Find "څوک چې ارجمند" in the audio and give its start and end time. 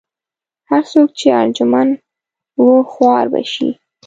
0.91-1.93